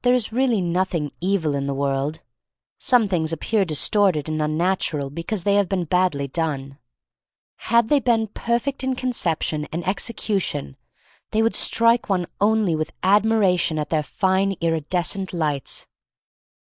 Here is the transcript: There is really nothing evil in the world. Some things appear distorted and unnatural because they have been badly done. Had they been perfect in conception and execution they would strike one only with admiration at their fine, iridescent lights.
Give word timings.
There 0.00 0.14
is 0.14 0.32
really 0.32 0.62
nothing 0.62 1.12
evil 1.20 1.54
in 1.54 1.66
the 1.66 1.74
world. 1.74 2.22
Some 2.78 3.06
things 3.06 3.34
appear 3.34 3.66
distorted 3.66 4.26
and 4.26 4.40
unnatural 4.40 5.10
because 5.10 5.44
they 5.44 5.56
have 5.56 5.68
been 5.68 5.84
badly 5.84 6.26
done. 6.26 6.78
Had 7.68 7.90
they 7.90 8.00
been 8.00 8.28
perfect 8.28 8.82
in 8.82 8.96
conception 8.96 9.66
and 9.70 9.86
execution 9.86 10.78
they 11.32 11.42
would 11.42 11.54
strike 11.54 12.08
one 12.08 12.28
only 12.40 12.74
with 12.74 12.94
admiration 13.02 13.78
at 13.78 13.90
their 13.90 14.02
fine, 14.02 14.52
iridescent 14.62 15.34
lights. 15.34 15.86